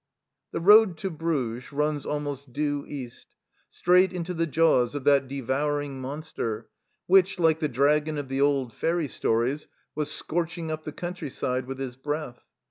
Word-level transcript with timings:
The 0.51 0.59
road 0.59 0.97
to 0.97 1.11
Bruges 1.11 1.71
runs 1.71 2.07
almost 2.07 2.51
due 2.51 2.85
east, 2.87 3.27
straight 3.69 4.11
into 4.11 4.33
the 4.33 4.47
jaws 4.47 4.95
of 4.95 5.03
that 5.03 5.27
devouring 5.27 6.01
monster 6.01 6.67
which, 7.05 7.37
like 7.37 7.59
the 7.59 7.67
dragon 7.67 8.17
of 8.17 8.27
the 8.27 8.41
old 8.41 8.73
fairy 8.73 9.07
stories, 9.07 9.67
was 9.93 10.09
scorching 10.09 10.71
up 10.71 10.85
the 10.85 10.91
country 10.91 11.29
side 11.29 11.67
with 11.67 11.77
his 11.77 11.95
breath. 11.97 12.47